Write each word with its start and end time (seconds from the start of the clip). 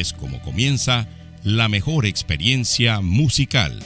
es 0.00 0.12
como 0.12 0.42
comienza 0.42 1.08
la 1.42 1.68
mejor 1.68 2.06
experiencia 2.06 3.00
musical. 3.00 3.82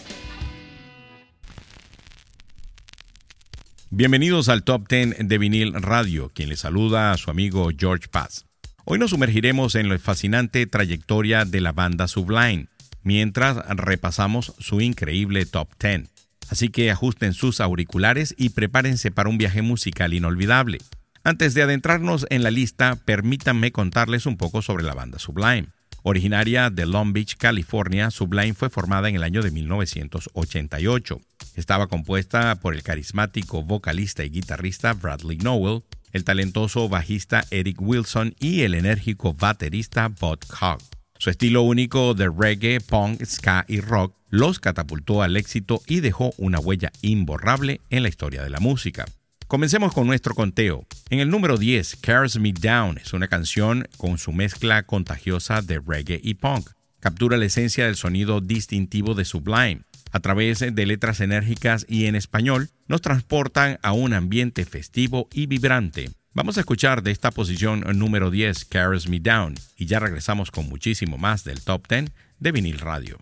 Bienvenidos 3.91 4.49
al 4.49 4.65
Top 4.65 4.89
10 4.89 5.29
de 5.29 5.39
vinil 5.39 5.73
radio, 5.75 6.31
quien 6.35 6.49
le 6.49 6.57
saluda 6.57 7.13
a 7.13 7.17
su 7.17 7.31
amigo 7.31 7.71
George 7.77 8.09
Paz. 8.09 8.45
Hoy 8.85 8.99
nos 8.99 9.11
sumergiremos 9.11 9.75
en 9.75 9.89
la 9.89 9.99
fascinante 9.99 10.67
trayectoria 10.67 11.45
de 11.45 11.61
la 11.61 11.73
banda 11.73 12.09
Sublime, 12.09 12.67
mientras 13.03 13.57
repasamos 13.69 14.55
su 14.59 14.81
increíble 14.81 15.47
Top 15.47 15.69
10. 15.81 16.09
Así 16.49 16.71
que 16.71 16.91
ajusten 16.91 17.35
sus 17.35 17.61
auriculares 17.61 18.35
y 18.37 18.51
prepárense 18.51 19.11
para 19.11 19.29
un 19.29 19.39
viaje 19.39 19.63
musical 19.63 20.13
inolvidable. 20.13 20.79
Antes 21.23 21.55
de 21.55 21.63
adentrarnos 21.63 22.27
en 22.31 22.43
la 22.43 22.51
lista, 22.51 22.97
permítanme 22.97 23.71
contarles 23.71 24.27
un 24.27 24.37
poco 24.37 24.63
sobre 24.63 24.83
la 24.83 24.95
banda 24.95 25.19
Sublime. 25.19 25.69
Originaria 26.03 26.71
de 26.71 26.87
Long 26.87 27.13
Beach, 27.13 27.37
California, 27.37 28.11
Sublime 28.11 28.55
fue 28.55 28.71
formada 28.71 29.09
en 29.09 29.17
el 29.17 29.23
año 29.23 29.43
de 29.43 29.51
1988. 29.51 31.21
Estaba 31.57 31.89
compuesta 31.89 32.55
por 32.57 32.75
el 32.75 32.83
carismático 32.83 33.63
vocalista 33.63 34.25
y 34.25 34.31
guitarrista 34.31 34.95
Bradley 34.95 35.39
Nowell, 35.39 35.83
el 36.13 36.25
talentoso 36.25 36.89
bajista 36.89 37.45
Eric 37.51 37.81
Wilson 37.81 38.35
y 38.41 38.63
el 38.63 38.75
enérgico 38.75 39.35
baterista 39.35 40.09
Bud 40.09 40.39
Hogg. 40.61 40.81
Su 41.19 41.29
estilo 41.29 41.63
único 41.63 42.15
de 42.15 42.31
reggae, 42.31 42.81
punk, 42.81 43.23
ska 43.25 43.67
y 43.69 43.81
rock 43.81 44.17
los 44.31 44.59
catapultó 44.59 45.23
al 45.23 45.37
éxito 45.37 45.83
y 45.87 46.01
dejó 46.01 46.33
una 46.39 46.61
huella 46.61 46.93
imborrable 47.03 47.81
en 47.91 48.05
la 48.05 48.09
historia 48.09 48.43
de 48.43 48.51
la 48.51 48.61
música. 48.61 49.05
Comencemos 49.51 49.93
con 49.93 50.07
nuestro 50.07 50.37
conteo. 50.37 50.87
En 51.09 51.19
el 51.19 51.29
número 51.29 51.57
10, 51.57 51.97
Cares 51.97 52.39
Me 52.39 52.53
Down 52.53 52.99
es 52.99 53.13
una 53.13 53.27
canción 53.27 53.89
con 53.97 54.17
su 54.17 54.31
mezcla 54.31 54.85
contagiosa 54.85 55.61
de 55.61 55.81
reggae 55.85 56.21
y 56.23 56.35
punk. 56.35 56.71
Captura 57.01 57.37
la 57.37 57.47
esencia 57.47 57.87
del 57.87 57.97
sonido 57.97 58.41
distintivo 58.41 59.15
de 59.15 59.25
Sublime. 59.25 59.81
A 60.13 60.21
través 60.21 60.61
de 60.61 60.87
letras 60.87 61.19
enérgicas 61.19 61.85
y 61.89 62.05
en 62.07 62.15
español, 62.15 62.71
nos 62.87 63.01
transportan 63.01 63.81
a 63.83 63.91
un 63.91 64.13
ambiente 64.13 64.65
festivo 64.65 65.29
y 65.33 65.47
vibrante. 65.47 66.11
Vamos 66.33 66.57
a 66.57 66.61
escuchar 66.61 67.03
de 67.03 67.11
esta 67.11 67.33
posición 67.33 67.81
número 67.99 68.31
10, 68.31 68.67
Cares 68.67 69.09
Me 69.09 69.19
Down, 69.19 69.57
y 69.77 69.87
ya 69.87 69.99
regresamos 69.99 70.53
con 70.53 70.69
muchísimo 70.69 71.19
más 71.19 71.43
del 71.43 71.61
Top 71.61 71.89
10 71.89 72.13
de 72.39 72.53
vinil 72.53 72.79
radio. 72.79 73.19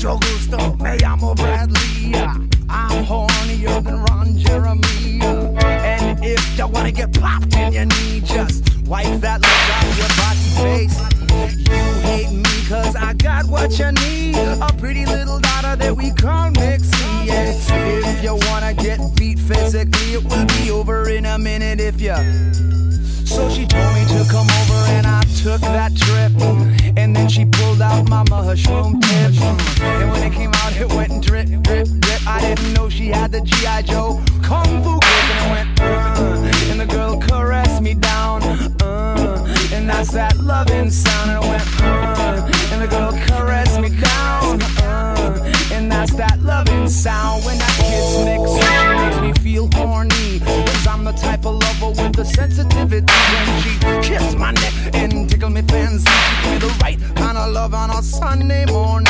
mucho 0.00 0.18
gusto, 0.18 0.56
me 0.82 0.96
llamo 0.96 1.34
Bradley. 1.34 2.14
I'm 2.70 3.04
hornier 3.04 3.82
than 3.84 4.02
Ron 4.04 4.38
Jeremy. 4.38 5.20
And 5.20 6.24
if 6.24 6.58
you 6.58 6.66
wanna 6.68 6.90
get 6.90 7.12
popped 7.20 7.54
in 7.54 7.72
your 7.74 7.84
knee, 7.84 8.22
just 8.24 8.64
wipe 8.86 9.20
that 9.20 9.42
look 9.42 9.68
off 9.76 9.98
your 9.98 10.08
body 10.16 10.48
face. 10.56 10.96
You 11.68 11.82
hate 12.00 12.32
me 12.32 12.68
cause 12.68 12.96
I 12.96 13.12
got 13.12 13.44
what 13.46 13.78
you 13.78 13.92
need. 13.92 14.36
A 14.36 14.72
pretty 14.78 15.04
little 15.04 15.38
daughter 15.38 15.76
that 15.76 15.94
we 15.94 16.12
call 16.12 16.50
Mixy. 16.52 17.28
And 17.28 17.58
if 18.06 18.22
you 18.22 18.38
wanna 18.48 18.72
get 18.72 19.00
beat 19.16 19.38
physically, 19.38 20.14
it 20.14 20.24
will 20.24 20.46
be 20.46 20.70
over 20.70 21.10
in 21.10 21.26
a 21.26 21.38
minute 21.38 21.78
if 21.78 22.00
you. 22.00 22.16
So 23.26 23.50
she 23.50 23.66
told 23.66 23.94
me 23.94 24.06
to 24.06 24.26
come 24.30 24.48
over 24.48 24.80
and 24.96 25.06
I 25.06 25.29
took 25.42 25.60
that 25.62 25.96
trip, 25.96 26.32
and 26.98 27.16
then 27.16 27.26
she 27.26 27.46
pulled 27.46 27.80
out 27.80 28.06
mama 28.10 28.42
mushroom 28.42 29.00
shroom 29.00 29.72
tip. 29.72 29.82
And 29.82 30.10
when 30.10 30.22
it 30.22 30.34
came 30.34 30.52
out, 30.52 30.76
it 30.76 30.88
went 30.92 31.24
drip, 31.24 31.48
drip, 31.62 31.88
drip. 31.88 32.26
I 32.26 32.40
didn't 32.42 32.74
know 32.74 32.90
she 32.90 33.08
had 33.08 33.32
the 33.32 33.40
G.I. 33.40 33.82
Joe 33.82 34.22
Kung 34.42 34.82
Fu 34.82 34.98
grip, 35.00 35.24
and 35.32 35.40
it 35.40 35.50
went, 35.50 35.80
uh, 35.80 36.70
and 36.70 36.80
the 36.80 36.86
girl 36.86 37.18
caressed 37.18 37.80
me 37.80 37.94
down, 37.94 38.42
uh, 38.82 39.54
and 39.72 39.88
that's 39.88 40.12
that 40.12 40.36
loving 40.36 40.90
sound, 40.90 41.30
and 41.30 41.42
it 41.42 41.48
went, 41.48 41.82
uh, 41.82 42.50
and 42.72 42.82
the 42.82 42.88
girl 42.88 43.12
caressed 43.26 43.80
me 43.80 43.88
down, 43.88 44.60
uh, 44.82 45.52
and 45.72 45.90
that's 45.90 46.14
that 46.16 46.38
loving 46.42 46.86
sound 46.86 47.44
when 47.46 47.56
I 47.62 47.69
the 52.20 52.26
sensitivity 52.26 53.14
when 53.32 54.02
she 54.02 54.12
kissed 54.12 54.36
my 54.36 54.52
neck 54.52 54.74
and 54.92 55.28
tickled 55.28 55.52
me 55.52 55.62
fancy. 55.62 56.04
She 56.04 56.42
gave 56.42 56.52
me 56.52 56.58
the 56.58 56.72
right 56.82 56.98
kind 57.16 57.38
of 57.38 57.50
love 57.50 57.72
on 57.72 57.88
a 57.90 58.02
Sunday 58.02 58.66
morning. 58.66 59.08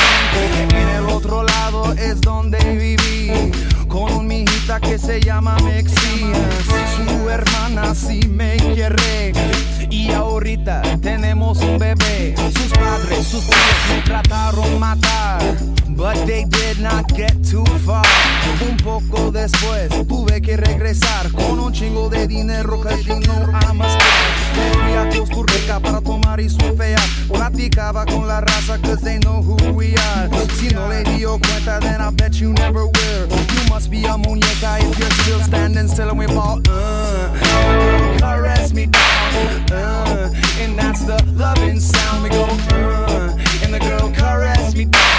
En 0.72 0.88
el 0.88 1.08
otro 1.10 1.42
lado 1.42 1.92
es 1.94 2.20
donde 2.20 2.58
viví 2.58 3.52
con 3.88 4.12
un 4.12 4.28
mijita 4.28 4.78
que 4.78 4.96
se 4.96 5.20
llama 5.20 5.56
Mexi. 5.64 6.32
Su 6.96 7.28
hermana 7.28 7.94
sí 7.96 8.20
me 8.28 8.56
quiere. 8.74 9.32
Y 9.90 10.12
ahorita 10.12 10.82
tenemos 11.02 11.58
un 11.62 11.78
bebé. 11.78 12.36
Sus 12.36 12.70
padres, 12.78 13.26
sus 13.26 13.44
padres 13.44 13.80
me 13.88 14.02
trataron 14.02 14.78
matar 14.78 15.40
But 16.00 16.26
they 16.26 16.44
did 16.44 16.80
not 16.80 17.12
get 17.14 17.34
too 17.44 17.62
far. 17.84 18.02
Un 18.66 18.74
poco 18.78 19.30
después 19.30 19.90
tuve 20.08 20.40
que 20.40 20.56
regresar 20.56 21.30
con 21.30 21.60
un 21.60 21.74
chingo 21.74 22.08
de 22.08 22.26
dinero 22.26 22.80
que 22.80 23.04
yo 23.04 23.20
no 23.20 23.34
amascar. 23.68 24.08
Fui 24.72 24.94
a 24.94 25.10
Costa 25.10 25.52
Rica 25.52 25.78
para 25.78 26.00
tomar 26.00 26.40
y 26.40 26.48
surfear. 26.48 26.98
Platicaba 27.28 28.06
con 28.06 28.26
la 28.26 28.40
raza 28.40 28.78
cause 28.80 29.02
they 29.02 29.18
know 29.18 29.42
who 29.42 29.56
we 29.74 29.94
are. 30.14 30.30
Si 30.58 30.70
no 30.70 30.88
le 30.88 31.04
dio 31.04 31.38
cuenta, 31.38 31.78
then 31.80 32.00
I 32.00 32.10
bet 32.10 32.32
you 32.32 32.54
never 32.54 32.86
will. 32.86 33.28
You 33.28 33.68
must 33.68 33.90
be 33.90 34.06
a 34.06 34.16
muñeca 34.16 34.78
if 34.80 34.98
you're 34.98 35.10
still 35.22 35.40
standing 35.42 35.86
still 35.86 36.08
and 36.08 36.18
we 36.18 36.26
fall. 36.28 36.62
Uh, 36.66 38.16
caress 38.18 38.72
me 38.72 38.86
down. 38.86 39.70
Uh, 39.70 40.32
and 40.60 40.78
that's 40.78 41.04
the 41.04 41.22
loving 41.36 41.78
sound. 41.78 42.22
We 42.22 42.30
go, 42.30 42.44
uh, 42.44 43.36
and 43.62 43.74
the 43.74 43.80
girl 43.80 44.10
caress 44.14 44.74
me 44.74 44.86
down 44.86 45.09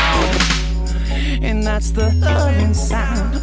and 1.42 1.64
that's 1.64 1.92
the 1.92 2.14
loving 2.16 2.74
sound. 2.74 3.34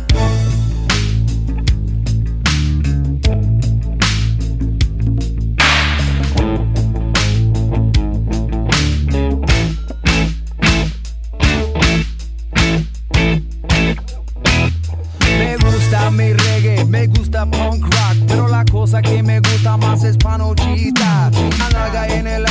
Me 15.38 15.56
gusta 15.56 16.10
mi 16.10 16.32
reggae, 16.32 16.84
me 16.84 17.06
gusta 17.06 17.47
punk 17.47 17.82
rock, 17.84 18.16
pero 18.26 18.48
la 18.48 18.64
cosa 18.64 19.03
que 19.03 19.22
me 19.22 19.41
gusta 19.41 19.76
más 19.76 20.04
es 20.04 20.16
panochita, 20.16 21.31
anaga 21.66 22.08
en 22.08 22.26
el 22.26 22.47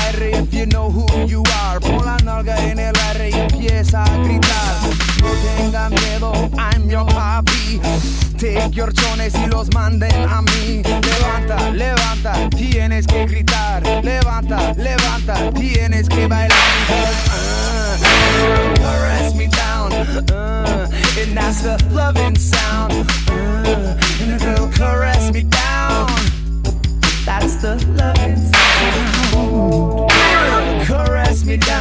empieza 3.78 4.04
a 4.04 4.18
gritar. 4.18 4.76
No 5.22 5.30
tengan 5.56 5.94
miedo, 5.94 6.32
I'm 6.58 6.90
your 6.90 7.06
papi. 7.06 7.80
Take 8.38 8.72
your 8.76 8.92
chones 8.92 9.36
y 9.36 9.48
los 9.48 9.70
manden 9.74 10.12
a 10.28 10.42
mí. 10.42 10.82
Levanta, 10.84 11.72
levanta, 11.72 12.50
tienes 12.56 13.06
que 13.06 13.26
gritar. 13.26 13.84
Levanta, 14.04 14.74
levanta, 14.78 15.52
tienes 15.54 16.10
que 16.10 16.28
bailar. 16.28 16.58
Uh, 17.30 18.74
caress 18.80 19.36
me 19.36 19.48
down, 19.48 19.92
uh, 20.32 20.88
and 21.20 21.38
that's 21.38 21.62
the 21.62 21.78
loving 21.92 22.36
sound. 22.36 22.94
Uh, 23.30 23.96
and 24.22 24.74
caress 24.74 25.32
me 25.32 25.44
down. 25.44 26.08
That's 27.26 27.56
the 27.62 27.76
loving 27.96 28.38
sound. 28.38 30.10
Caress 30.88 31.44
me 31.46 31.58
down. 31.58 31.77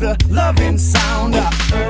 the 0.00 0.16
loving 0.30 0.78
sound. 0.78 1.89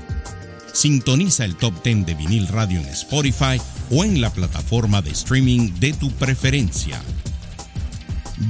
Sintoniza 0.73 1.45
el 1.45 1.55
top 1.55 1.83
10 1.83 2.05
de 2.05 2.13
vinil 2.15 2.47
radio 2.47 2.79
en 2.79 2.87
Spotify 2.87 3.61
o 3.89 4.03
en 4.03 4.21
la 4.21 4.29
plataforma 4.31 5.01
de 5.01 5.11
streaming 5.11 5.73
de 5.79 5.93
tu 5.93 6.11
preferencia. 6.11 7.01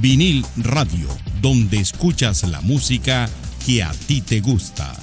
Vinil 0.00 0.44
Radio, 0.56 1.08
donde 1.40 1.78
escuchas 1.78 2.44
la 2.44 2.60
música 2.60 3.28
que 3.66 3.82
a 3.82 3.92
ti 3.92 4.20
te 4.20 4.40
gusta. 4.40 4.94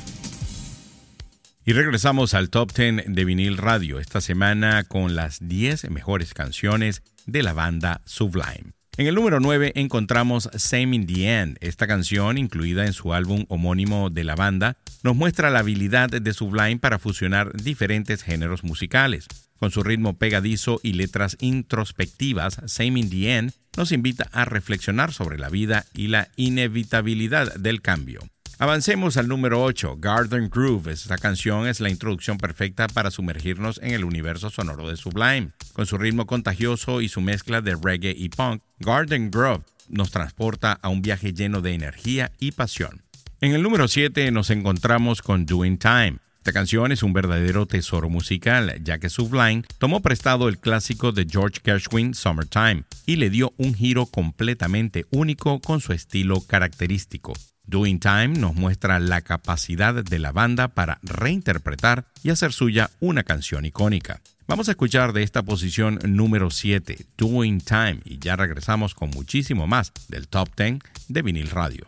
Y 1.66 1.74
regresamos 1.74 2.34
al 2.34 2.50
top 2.50 2.74
10 2.74 3.04
de 3.08 3.26
vinil 3.26 3.58
radio 3.58 4.00
esta 4.00 4.22
semana 4.22 4.84
con 4.86 5.16
las 5.16 5.38
10 5.48 5.92
mejores 5.92 6.34
canciones 6.34 7.04
de 7.28 7.44
la 7.44 7.54
banda 7.54 8.02
Sublime. 8.06 8.79
En 9.00 9.08
el 9.08 9.16
número 9.16 9.40
9 9.40 9.72
encontramos 9.76 10.50
Same 10.58 10.94
in 10.94 11.08
the 11.08 11.40
End. 11.40 11.58
Esta 11.62 11.88
canción, 11.88 12.38
incluida 12.38 12.86
en 12.86 12.92
su 12.92 13.14
álbum 13.14 13.46
homónimo 13.48 14.10
de 14.10 14.26
la 14.26 14.36
banda, 14.36 14.76
nos 15.04 15.16
muestra 15.16 15.50
la 15.50 15.60
habilidad 15.60 16.10
de 16.10 16.34
Sublime 16.34 16.80
para 16.80 17.00
fusionar 17.00 17.54
diferentes 17.54 18.24
géneros 18.24 18.66
musicales. 18.66 19.28
Con 19.58 19.72
su 19.72 19.84
ritmo 19.84 20.18
pegadizo 20.18 20.82
y 20.84 20.92
letras 20.92 21.38
introspectivas, 21.40 22.60
Same 22.66 23.00
in 23.00 23.10
the 23.10 23.38
End 23.38 23.54
nos 23.78 23.94
invita 23.94 24.28
a 24.34 24.44
reflexionar 24.44 25.14
sobre 25.14 25.40
la 25.40 25.48
vida 25.48 25.86
y 25.94 26.10
la 26.10 26.28
inevitabilidad 26.36 27.56
del 27.56 27.82
cambio. 27.82 28.20
Avancemos 28.62 29.16
al 29.16 29.30
número 29.30 29.64
8, 29.64 30.00
Garden 30.00 30.50
Groove. 30.50 30.92
Esta 30.92 31.18
canción 31.18 31.66
es 31.66 31.80
la 31.80 31.90
introducción 31.90 32.38
perfecta 32.38 32.88
para 32.90 33.10
sumergirnos 33.10 33.80
en 33.82 33.92
el 33.92 34.04
universo 34.04 34.50
sonoro 34.50 34.90
de 34.90 34.98
Sublime. 34.98 35.52
Con 35.72 35.86
su 35.86 35.98
ritmo 35.98 36.26
contagioso 36.26 37.00
y 37.00 37.08
su 37.08 37.22
mezcla 37.22 37.62
de 37.62 37.78
reggae 37.82 38.14
y 38.14 38.28
punk, 38.28 38.62
Garden 38.80 39.32
Groove 39.32 39.64
nos 39.88 40.12
transporta 40.12 40.78
a 40.82 40.90
un 40.90 41.02
viaje 41.02 41.32
lleno 41.32 41.62
de 41.62 41.74
energía 41.74 42.34
y 42.38 42.52
pasión. 42.52 43.02
En 43.40 43.54
el 43.54 43.64
número 43.64 43.88
7 43.88 44.30
nos 44.32 44.50
encontramos 44.50 45.22
con 45.22 45.46
Doing 45.46 45.78
Time. 45.78 46.18
Esta 46.36 46.52
canción 46.52 46.92
es 46.92 47.02
un 47.02 47.14
verdadero 47.14 47.66
tesoro 47.66 48.10
musical, 48.10 48.76
ya 48.84 48.98
que 48.98 49.10
Sublime 49.10 49.64
tomó 49.78 50.02
prestado 50.02 50.50
el 50.50 50.58
clásico 50.58 51.14
de 51.14 51.26
George 51.30 51.62
Gershwin 51.64 52.14
Summertime 52.14 52.84
y 53.06 53.16
le 53.16 53.30
dio 53.30 53.54
un 53.56 53.74
giro 53.74 54.06
completamente 54.06 55.06
único 55.12 55.62
con 55.62 55.80
su 55.80 55.94
estilo 55.94 56.42
característico. 56.42 57.32
Doing 57.70 58.00
Time 58.00 58.30
nos 58.30 58.56
muestra 58.56 59.00
la 59.00 59.22
capacidad 59.22 60.04
de 60.04 60.20
la 60.20 60.32
banda 60.32 60.70
para 60.70 61.00
reinterpretar 61.04 62.06
y 62.24 62.32
hacer 62.32 62.52
suya 62.52 62.90
una 63.00 63.24
canción 63.24 63.66
icónica. 63.66 64.22
Vamos 64.48 64.68
a 64.68 64.72
escuchar 64.72 65.14
de 65.14 65.22
esta 65.22 65.44
posición 65.44 66.00
número 66.04 66.50
7, 66.50 67.06
Doing 67.18 67.62
Time, 67.62 68.00
y 68.04 68.18
ya 68.18 68.36
regresamos 68.36 68.96
con 68.96 69.12
muchísimo 69.12 69.68
más 69.68 69.94
del 70.08 70.28
Top 70.28 70.50
10 70.58 70.80
de 71.08 71.22
Vinil 71.22 71.52
Radio. 71.52 71.88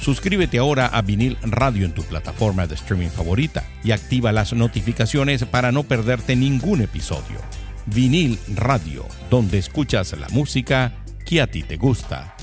Suscríbete 0.00 0.58
ahora 0.58 0.86
a 0.86 1.02
Vinil 1.02 1.36
Radio 1.42 1.84
en 1.84 1.92
tu 1.92 2.02
plataforma 2.02 2.66
de 2.66 2.74
streaming 2.74 3.10
favorita 3.10 3.64
y 3.84 3.92
activa 3.92 4.32
las 4.32 4.54
notificaciones 4.54 5.44
para 5.44 5.72
no 5.72 5.82
perderte 5.82 6.36
ningún 6.36 6.80
episodio. 6.80 7.38
Vinil 7.84 8.38
Radio, 8.54 9.06
donde 9.28 9.58
escuchas 9.58 10.18
la 10.18 10.28
música 10.30 10.94
que 11.26 11.42
a 11.42 11.46
ti 11.48 11.62
te 11.62 11.76
gusta. 11.76 12.34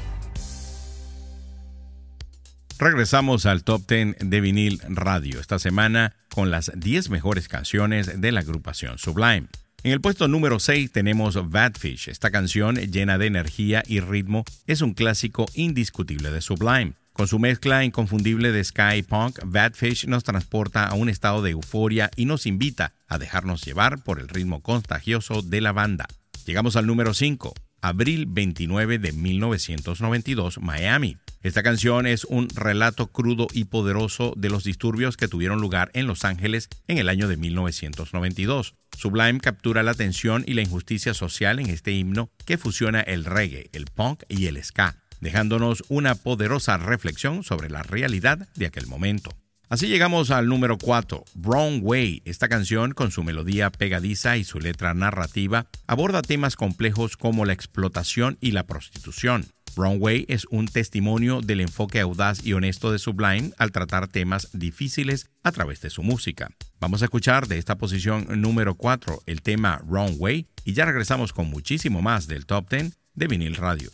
Regresamos 2.77 3.47
al 3.47 3.63
Top 3.63 3.87
10 3.87 4.17
de 4.19 4.39
Vinil 4.39 4.79
Radio 4.87 5.39
esta 5.39 5.57
semana 5.57 6.13
con 6.29 6.51
las 6.51 6.71
10 6.75 7.09
mejores 7.09 7.47
canciones 7.47 8.21
de 8.21 8.31
la 8.31 8.41
agrupación 8.41 8.99
Sublime. 8.99 9.47
En 9.83 9.93
el 9.93 10.01
puesto 10.01 10.27
número 10.27 10.59
6 10.59 10.91
tenemos 10.91 11.49
Badfish. 11.49 12.09
Esta 12.09 12.29
canción, 12.29 12.75
llena 12.75 13.17
de 13.17 13.25
energía 13.25 13.83
y 13.87 13.99
ritmo, 13.99 14.43
es 14.67 14.81
un 14.81 14.93
clásico 14.93 15.47
indiscutible 15.55 16.29
de 16.29 16.41
Sublime. 16.41 16.93
Con 17.17 17.27
su 17.27 17.39
mezcla 17.39 17.83
inconfundible 17.83 18.51
de 18.51 18.63
sky 18.63 19.01
punk, 19.01 19.39
Badfish 19.43 20.05
nos 20.05 20.24
transporta 20.24 20.86
a 20.86 20.93
un 20.93 21.09
estado 21.09 21.41
de 21.41 21.50
euforia 21.50 22.12
y 22.15 22.25
nos 22.25 22.45
invita 22.45 22.93
a 23.07 23.17
dejarnos 23.17 23.65
llevar 23.65 24.03
por 24.03 24.19
el 24.19 24.27
ritmo 24.27 24.62
contagioso 24.62 25.41
de 25.41 25.59
la 25.59 25.71
banda. 25.71 26.05
Llegamos 26.45 26.75
al 26.75 26.86
número 26.86 27.15
5, 27.15 27.55
abril 27.81 28.27
29 28.29 29.00
de 29.00 29.13
1992, 29.13 30.59
Miami. 30.59 31.17
Esta 31.41 31.63
canción 31.63 32.05
es 32.05 32.24
un 32.24 32.50
relato 32.50 33.07
crudo 33.07 33.47
y 33.51 33.63
poderoso 33.63 34.33
de 34.38 34.51
los 34.51 34.63
disturbios 34.63 35.17
que 35.17 35.27
tuvieron 35.27 35.59
lugar 35.59 35.89
en 35.95 36.05
Los 36.05 36.24
Ángeles 36.24 36.69
en 36.88 37.00
el 37.00 37.09
año 37.09 37.27
de 37.27 37.38
1992. 37.38 38.75
Sublime 38.95 39.39
captura 39.39 39.81
la 39.81 39.95
tensión 39.95 40.43
y 40.45 40.53
la 40.53 40.62
injusticia 40.62 41.15
social 41.15 41.57
en 41.57 41.71
este 41.71 41.93
himno 41.93 42.29
que 42.45 42.59
fusiona 42.59 43.01
el 43.01 43.25
reggae, 43.25 43.71
el 43.74 43.86
punk 43.86 44.21
y 44.29 44.45
el 44.45 44.63
ska 44.63 44.97
dejándonos 45.21 45.83
una 45.89 46.15
poderosa 46.15 46.77
reflexión 46.77 47.43
sobre 47.43 47.69
la 47.69 47.83
realidad 47.83 48.47
de 48.55 48.65
aquel 48.65 48.88
momento. 48.88 49.31
Así 49.69 49.88
llegamos 49.88 50.31
al 50.31 50.47
número 50.47 50.77
4, 50.77 51.25
Wrong 51.36 51.79
Way. 51.81 52.21
Esta 52.24 52.47
canción, 52.47 52.93
con 52.93 53.12
su 53.12 53.24
melodía 53.24 53.69
pegadiza 53.69 54.38
y 54.38 54.45
su 54.45 54.59
letra 54.59 54.93
narrativa, 54.93 55.67
aborda 55.88 56.21
temas 56.21 56.55
complejos 56.55 57.17
como 57.17 57.43
la 57.43 57.51
explotación 57.51 58.38
y 58.39 58.51
la 58.51 58.65
prostitución. 58.65 59.45
Wrong 59.75 60.01
Way 60.01 60.25
es 60.29 60.45
un 60.51 60.67
testimonio 60.67 61.41
del 61.41 61.59
enfoque 61.59 62.00
audaz 62.00 62.45
y 62.45 62.53
honesto 62.53 62.93
de 62.93 63.00
Sublime 63.00 63.51
al 63.57 63.74
tratar 63.74 64.07
temas 64.07 64.47
difíciles 64.53 65.29
a 65.43 65.51
través 65.51 65.81
de 65.81 65.89
su 65.89 66.01
música. 66.01 66.50
Vamos 66.79 67.01
a 67.01 67.05
escuchar 67.05 67.47
de 67.47 67.57
esta 67.57 67.77
posición 67.77 68.25
número 68.41 68.75
4 68.75 69.24
el 69.25 69.41
tema 69.41 69.81
Wrong 69.86 70.15
Way 70.17 70.47
y 70.63 70.74
ya 70.74 70.86
regresamos 70.86 71.33
con 71.33 71.50
muchísimo 71.50 72.01
más 72.01 72.27
del 72.27 72.45
Top 72.45 72.69
10 72.69 72.97
de 73.15 73.27
Vinil 73.27 73.55
Radio. 73.55 73.91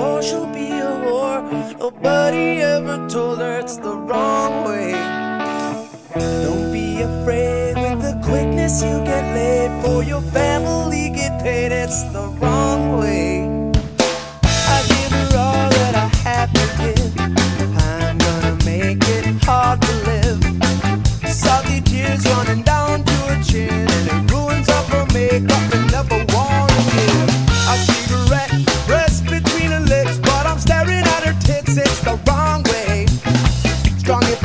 Old, 0.00 0.24
she'll 0.24 0.46
be 0.46 0.70
a 0.70 0.92
war. 1.04 1.42
Nobody 1.78 2.62
ever 2.74 2.96
told 3.08 3.38
her 3.38 3.58
it's 3.58 3.76
the 3.76 3.94
wrong 4.08 4.64
way. 4.64 4.92
Don't 6.44 6.72
be 6.72 7.02
afraid 7.02 7.74
with 7.76 8.00
the 8.06 8.14
quickness 8.24 8.82
you 8.82 8.96
get 9.04 9.24
laid 9.34 9.70
for 9.82 10.02
your 10.02 10.22
family 10.22 11.10
get 11.10 11.42
paid. 11.42 11.72
It's 11.72 12.02
the 12.12 12.26
wrong 12.40 12.98
way. 13.00 13.48
I 14.74 14.78
give 14.92 15.12
her 15.18 15.28
all 15.46 15.68
that 15.76 15.94
I 16.04 16.06
have 16.28 16.50
to 16.58 16.66
give. 16.80 17.12
I'm 17.88 18.18
gonna 18.18 18.56
make 18.64 19.02
it 19.16 19.26
hard 19.44 19.80
to 19.82 19.92
live. 20.10 20.40
Tears 21.84 22.24
running 22.26 22.62
down 22.62 22.69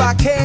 I 0.06 0.14
can, 0.14 0.45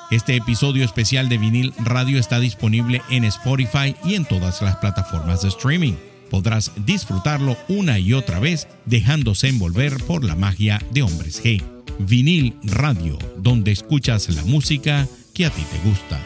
Este 0.11 0.35
episodio 0.35 0.83
especial 0.83 1.29
de 1.29 1.37
vinil 1.37 1.73
radio 1.85 2.19
está 2.19 2.41
disponible 2.41 3.01
en 3.09 3.23
Spotify 3.23 3.95
y 4.03 4.15
en 4.15 4.25
todas 4.25 4.61
las 4.61 4.75
plataformas 4.75 5.41
de 5.41 5.47
streaming. 5.47 5.93
Podrás 6.29 6.73
disfrutarlo 6.85 7.55
una 7.69 7.97
y 7.97 8.11
otra 8.11 8.41
vez 8.41 8.67
dejándose 8.85 9.47
envolver 9.47 10.03
por 10.03 10.25
la 10.25 10.35
magia 10.35 10.81
de 10.91 11.03
Hombres 11.03 11.41
G. 11.41 11.63
Vinil 11.99 12.57
Radio, 12.61 13.17
donde 13.37 13.71
escuchas 13.71 14.27
la 14.35 14.43
música 14.43 15.07
que 15.33 15.45
a 15.45 15.49
ti 15.49 15.63
te 15.71 15.89
gusta. 15.89 16.19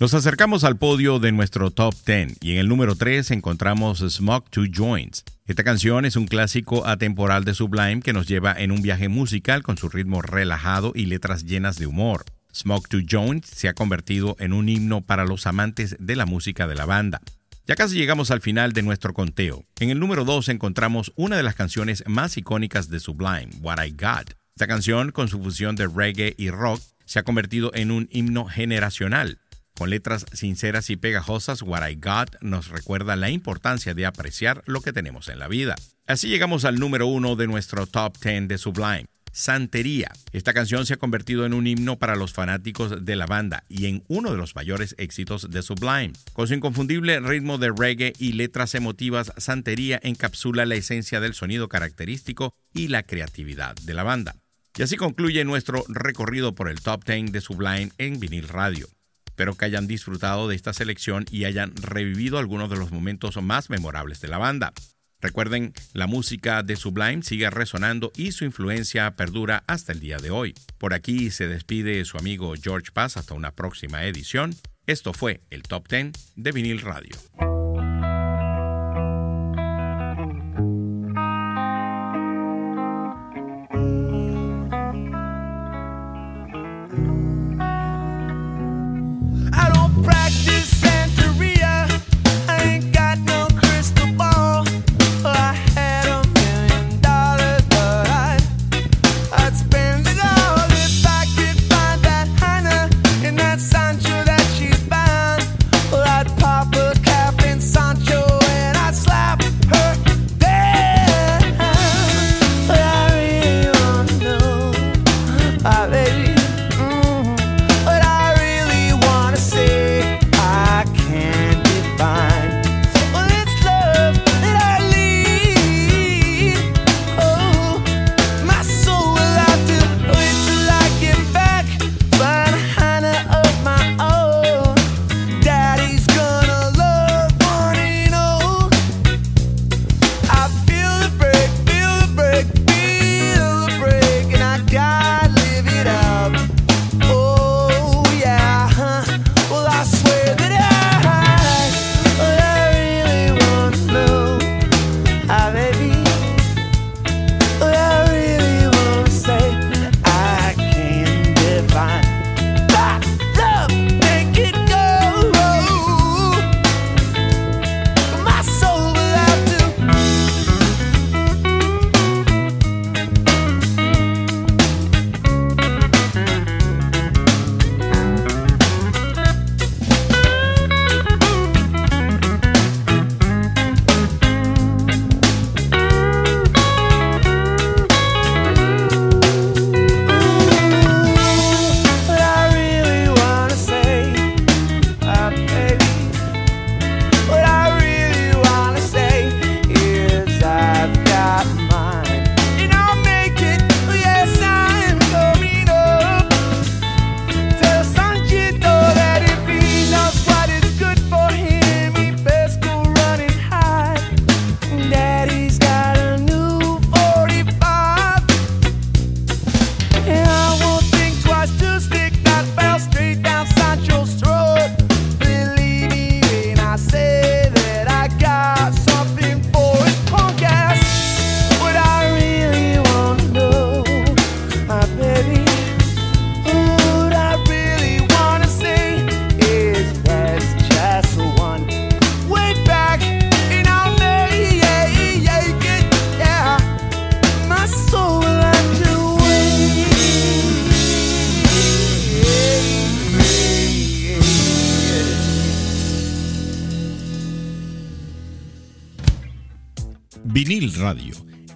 Nos 0.00 0.14
acercamos 0.14 0.64
al 0.64 0.78
podio 0.78 1.18
de 1.18 1.30
nuestro 1.30 1.70
top 1.70 1.94
10 2.06 2.38
y 2.40 2.52
en 2.52 2.58
el 2.58 2.68
número 2.68 2.96
3 2.96 3.32
encontramos 3.32 3.98
Smoke 3.98 4.48
Two 4.48 4.64
Joints. 4.74 5.24
Esta 5.44 5.64
canción 5.64 6.04
es 6.04 6.14
un 6.14 6.28
clásico 6.28 6.86
atemporal 6.86 7.44
de 7.44 7.54
Sublime 7.54 8.00
que 8.00 8.12
nos 8.12 8.28
lleva 8.28 8.54
en 8.56 8.70
un 8.70 8.80
viaje 8.80 9.08
musical 9.08 9.64
con 9.64 9.76
su 9.76 9.88
ritmo 9.88 10.22
relajado 10.22 10.92
y 10.94 11.06
letras 11.06 11.44
llenas 11.44 11.76
de 11.76 11.88
humor. 11.88 12.24
Smoke 12.54 12.88
Two 12.88 13.00
Joints 13.04 13.48
se 13.48 13.68
ha 13.68 13.74
convertido 13.74 14.36
en 14.38 14.52
un 14.52 14.68
himno 14.68 15.00
para 15.00 15.24
los 15.24 15.48
amantes 15.48 15.96
de 15.98 16.14
la 16.14 16.26
música 16.26 16.68
de 16.68 16.76
la 16.76 16.86
banda. 16.86 17.20
Ya 17.66 17.74
casi 17.74 17.96
llegamos 17.96 18.30
al 18.30 18.40
final 18.40 18.72
de 18.72 18.82
nuestro 18.82 19.14
conteo. 19.14 19.64
En 19.80 19.90
el 19.90 19.98
número 19.98 20.24
2 20.24 20.48
encontramos 20.48 21.12
una 21.16 21.36
de 21.36 21.42
las 21.42 21.56
canciones 21.56 22.04
más 22.06 22.36
icónicas 22.36 22.88
de 22.88 23.00
Sublime, 23.00 23.48
What 23.60 23.84
I 23.84 23.90
Got. 23.90 24.34
Esta 24.54 24.68
canción, 24.68 25.10
con 25.10 25.26
su 25.26 25.42
fusión 25.42 25.74
de 25.74 25.88
reggae 25.88 26.36
y 26.38 26.50
rock, 26.50 26.80
se 27.04 27.18
ha 27.18 27.24
convertido 27.24 27.72
en 27.74 27.90
un 27.90 28.08
himno 28.12 28.44
generacional. 28.44 29.40
Con 29.76 29.90
letras 29.90 30.26
sinceras 30.32 30.90
y 30.90 30.96
pegajosas, 30.96 31.62
What 31.62 31.88
I 31.88 31.94
Got 31.94 32.42
nos 32.42 32.68
recuerda 32.68 33.16
la 33.16 33.30
importancia 33.30 33.94
de 33.94 34.06
apreciar 34.06 34.62
lo 34.66 34.80
que 34.80 34.92
tenemos 34.92 35.28
en 35.28 35.38
la 35.38 35.48
vida. 35.48 35.74
Así 36.06 36.28
llegamos 36.28 36.64
al 36.64 36.78
número 36.78 37.06
uno 37.06 37.36
de 37.36 37.46
nuestro 37.46 37.86
top 37.86 38.16
10 38.18 38.48
de 38.48 38.58
Sublime. 38.58 39.06
Santería. 39.32 40.12
Esta 40.32 40.52
canción 40.52 40.84
se 40.84 40.94
ha 40.94 40.98
convertido 40.98 41.46
en 41.46 41.54
un 41.54 41.66
himno 41.66 41.98
para 41.98 42.16
los 42.16 42.34
fanáticos 42.34 43.04
de 43.04 43.16
la 43.16 43.26
banda 43.26 43.64
y 43.68 43.86
en 43.86 44.04
uno 44.08 44.30
de 44.30 44.36
los 44.36 44.54
mayores 44.54 44.94
éxitos 44.98 45.50
de 45.50 45.62
Sublime. 45.62 46.12
Con 46.34 46.48
su 46.48 46.54
inconfundible 46.54 47.18
ritmo 47.20 47.56
de 47.56 47.72
reggae 47.74 48.12
y 48.18 48.32
letras 48.32 48.74
emotivas, 48.74 49.32
Santería 49.38 49.98
encapsula 50.02 50.66
la 50.66 50.74
esencia 50.74 51.18
del 51.20 51.32
sonido 51.32 51.68
característico 51.68 52.54
y 52.74 52.88
la 52.88 53.04
creatividad 53.04 53.74
de 53.74 53.94
la 53.94 54.02
banda. 54.02 54.36
Y 54.76 54.82
así 54.82 54.96
concluye 54.96 55.44
nuestro 55.44 55.84
recorrido 55.88 56.54
por 56.54 56.68
el 56.68 56.80
top 56.80 57.04
10 57.04 57.32
de 57.32 57.40
Sublime 57.40 57.90
en 57.98 58.20
vinil 58.20 58.48
radio. 58.48 58.86
Espero 59.32 59.54
que 59.54 59.64
hayan 59.64 59.86
disfrutado 59.86 60.46
de 60.46 60.54
esta 60.54 60.74
selección 60.74 61.24
y 61.30 61.46
hayan 61.46 61.74
revivido 61.74 62.36
algunos 62.36 62.68
de 62.68 62.76
los 62.76 62.92
momentos 62.92 63.42
más 63.42 63.70
memorables 63.70 64.20
de 64.20 64.28
la 64.28 64.36
banda. 64.36 64.74
Recuerden, 65.22 65.72
la 65.94 66.06
música 66.06 66.62
de 66.62 66.76
Sublime 66.76 67.22
sigue 67.22 67.48
resonando 67.48 68.12
y 68.14 68.32
su 68.32 68.44
influencia 68.44 69.10
perdura 69.12 69.64
hasta 69.66 69.92
el 69.92 70.00
día 70.00 70.18
de 70.18 70.30
hoy. 70.30 70.54
Por 70.76 70.92
aquí 70.92 71.30
se 71.30 71.48
despide 71.48 72.04
su 72.04 72.18
amigo 72.18 72.52
George 72.62 72.92
Paz 72.92 73.16
hasta 73.16 73.32
una 73.32 73.52
próxima 73.52 74.04
edición. 74.04 74.54
Esto 74.86 75.14
fue 75.14 75.40
el 75.48 75.62
Top 75.62 75.88
10 75.88 76.12
de 76.36 76.52
Vinil 76.52 76.82
Radio. 76.82 77.16